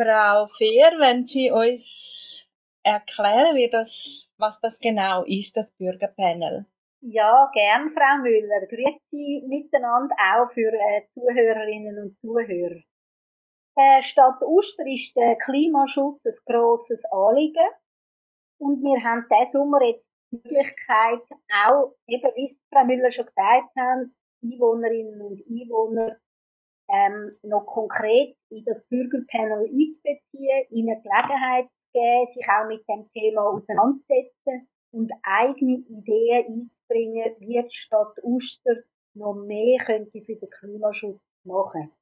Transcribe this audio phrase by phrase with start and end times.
[0.00, 2.48] Frau Fehr, wenn Sie uns
[2.82, 6.64] erklären, wie das, was das genau ist, das Bürgerpanel.
[7.02, 8.66] Ja, gern, Frau Müller.
[8.66, 12.80] Grüezi miteinander auch für äh, Zuhörerinnen und Zuhörer.
[13.76, 17.68] Äh, Stadt Uster ist der Klimaschutz ein grosses Anliegen.
[18.58, 21.22] Und wir haben diesen Sommer jetzt die Möglichkeit,
[21.66, 24.06] auch, eben wie es Frau Müller schon gesagt hat,
[24.42, 26.16] Einwohnerinnen und Einwohner
[26.92, 33.08] ähm, noch konkret in das Bürgerpanel einzubeziehen, ihnen Gelegenheit zu geben, sich auch mit dem
[33.12, 38.76] Thema auseinanderzusetzen und eigene Ideen einzubringen, wie die Stadt Uster
[39.14, 41.92] noch mehr könnte für den Klimaschutz machen.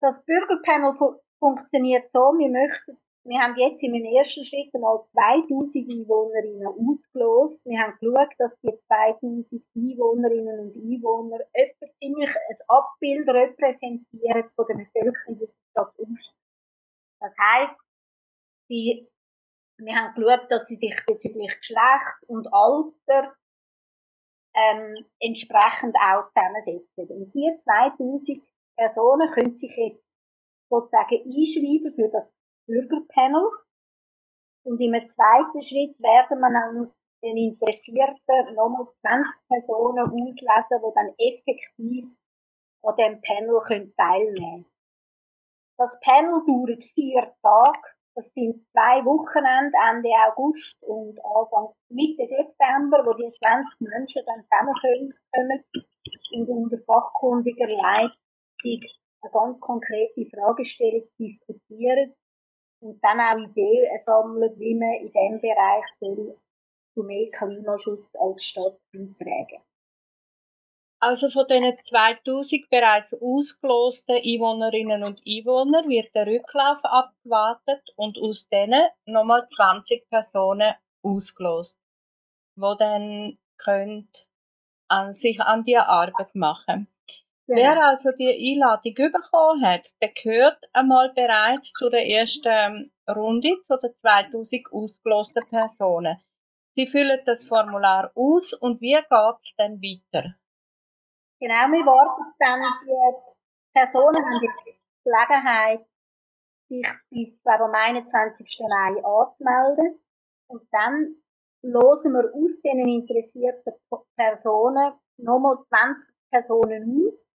[0.00, 2.98] Das Bürgerpanel fu funktioniert so, wir möchten
[3.30, 7.64] wir haben jetzt im ersten Schritt einmal 2000 Einwohnerinnen ausgelost.
[7.64, 14.66] Wir haben geschaut, dass die 2000 Einwohnerinnen und Einwohner etwa ziemlich ein Abbild repräsentieren von
[14.66, 16.34] der Bevölkerung der Stadt Ust.
[17.20, 17.78] Das heisst,
[18.68, 19.08] die,
[19.78, 23.36] wir haben geschaut, dass sie sich bezüglich Geschlecht und Alter
[24.56, 27.06] ähm, entsprechend auch zusammensetzen.
[27.16, 28.42] Und diese 2000
[28.76, 30.04] Personen können sich jetzt
[30.68, 32.34] sozusagen einschreiben für das
[32.70, 33.50] Bürgerpanel.
[34.64, 36.90] Und im zweiten Schritt werden wir dann
[37.22, 42.04] den Interessierten nochmal 20 Personen auslesen, die dann effektiv
[42.82, 44.66] an dem Panel teilnehmen können.
[45.78, 47.80] Das Panel dauert vier Tage.
[48.14, 54.44] Das sind zwei Wochenende, Ende August und Anfang Mitte September, wo die 20 Menschen dann
[54.44, 55.14] zusammenkommen
[56.32, 58.12] und unter fachkundiger Leitung
[59.22, 62.14] eine ganz konkrete Fragestellung diskutieren
[62.80, 66.36] und dann auch Ideen sammeln, wie man in diesem Bereich soll
[66.94, 69.62] zu mehr Klimaschutz als Stadt beitragen.
[71.02, 78.46] Also von diesen 2000 bereits ausgelosten Einwohnerinnen und Einwohnern wird der Rücklauf abgewartet und aus
[78.48, 81.78] denen nochmal 20 Personen ausgelost,
[82.56, 84.10] die dann können
[84.88, 86.86] an sich an die Arbeit machen.
[87.50, 87.62] Genau.
[87.62, 93.76] Wer also die Einladung bekommen hat, der gehört einmal bereits zu der ersten Runde, zu
[93.76, 96.16] den 2000 ausgelosten Personen.
[96.76, 100.36] Sie füllen das Formular aus und wie geht es dann weiter?
[101.40, 103.32] Genau, wir warten dann, die
[103.72, 105.86] Personen haben die Gelegenheit,
[106.68, 108.60] sich bis glaube, am 21.
[108.60, 109.98] Mai anzumelden.
[110.46, 111.16] Und dann
[111.62, 113.72] losen wir aus diesen interessierten
[114.14, 117.29] Personen nochmal 20 Personen aus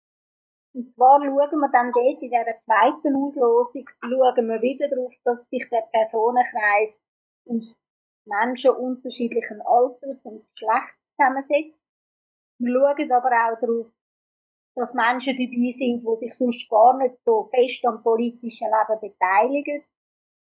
[0.74, 5.50] und zwar schauen wir dann dort in dieser zweiten Auslosung, schauen wir wieder darauf, dass
[5.50, 7.00] sich der Personenkreis
[7.46, 7.76] aus
[8.26, 11.78] Menschen unterschiedlichen Alters und Geschlechts zusammensetzt.
[12.60, 13.88] Wir schauen aber auch darauf,
[14.76, 19.84] dass Menschen dabei sind, die sich sonst gar nicht so fest am politischen Leben beteiligen.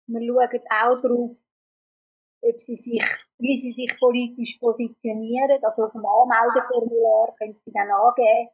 [0.07, 1.31] Wir schauen auch darauf,
[2.41, 3.03] ob sie sich,
[3.39, 5.63] wie sie sich politisch positionieren.
[5.63, 8.49] Also auf dem Anmeldeformular können sie dann angeben,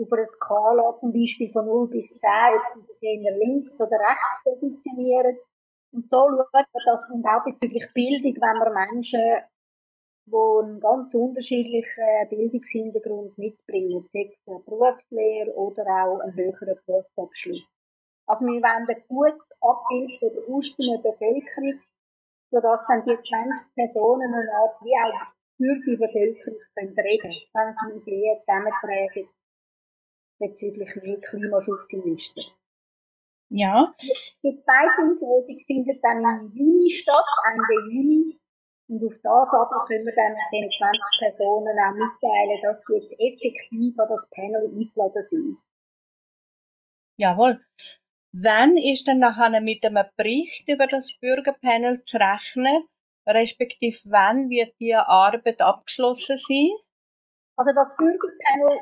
[0.00, 2.20] auf einer Skala zum Beispiel von 0 bis 10,
[2.56, 5.38] ob sie sich eher links oder rechts positionieren.
[5.92, 9.20] Und so schaut man das und auch bezüglich Bildung, wenn man Menschen,
[10.24, 17.62] die einen ganz unterschiedlichen Bildungshintergrund mitbringen, sei es eine Berufslehre oder auch einen höheren Berufsabschluss.
[18.26, 21.80] Also wir wollen ein gutes Abbild von der ursprünglichen Bevölkerung,
[22.50, 27.74] sodass dann die 20 Personen eine Art wie auch für die Bevölkerung können reden können,
[27.74, 29.28] wenn sie Ideen zusammentragen
[30.42, 32.42] bezüglich mehr Klimaschutz in Liste.
[33.48, 33.94] Ja.
[34.42, 38.38] Die zweite Auslosung findet dann im Juni statt, Ende Juni.
[38.88, 43.12] Und auf das aber können wir dann den 20 Personen auch mitteilen, dass sie jetzt
[43.12, 45.58] effektiv an das Panel eingeladen sind.
[47.18, 47.60] Jawohl.
[48.34, 52.86] Wann ist denn nachher mit einem Bericht über das Bürgerpanel zu rechnen?
[53.28, 56.70] Respektive wann wird die Arbeit abgeschlossen sein?
[57.56, 58.80] Also das Bürgerpanel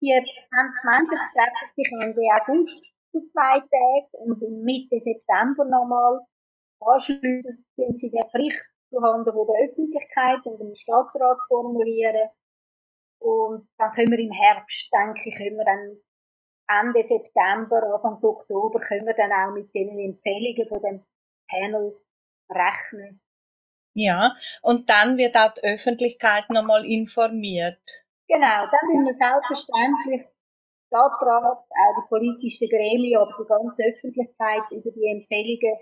[0.00, 6.20] die 20 Menschen treffen sich Ende August zu zwei Tagen und im Mitte September nochmal.
[6.80, 12.30] Anschliessend sind sie den Bericht zuhanden der Öffentlichkeit und dem Stadtrat formulieren.
[13.18, 16.00] Und dann können wir im Herbst, denke ich, können wir dann
[16.68, 21.04] Ende September, Anfang Oktober, können wir dann auch mit den Empfehlungen von dem
[21.48, 21.96] Panel
[22.48, 23.20] rechnen.
[23.94, 27.82] Ja, und dann wird auch die Öffentlichkeit nochmal informiert.
[28.30, 30.22] Genau, dann müssen wir selbstverständlich
[30.86, 35.78] Stadtrat, auch die politischen Gremien, aber die ganze Öffentlichkeit über die Empfehlungen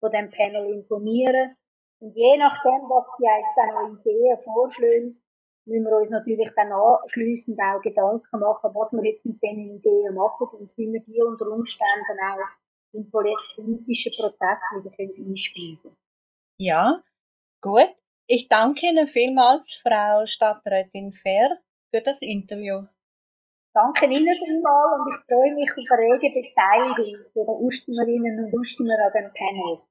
[0.00, 1.54] von dem Panel informieren.
[2.00, 5.22] Und je nachdem, was die uns dann an Ideen vorschlagen,
[5.66, 10.14] müssen wir uns natürlich dann anschliessend auch Gedanken machen, was wir jetzt mit diesen Ideen
[10.14, 15.96] machen und wie wir die unter Umständen auch im politischen Prozess wieder einspeisen
[16.58, 17.02] Ja,
[17.60, 17.94] gut.
[18.26, 21.58] Ich danke Ihnen vielmals, Frau Stadträtin Fair,
[21.92, 22.86] für das Interview.
[23.74, 28.96] Danke Ihnen vielmals und ich freue mich auf eine rege Beteiligung der Ustimmerinnen und Ustimmer
[29.04, 29.82] an dem Panel.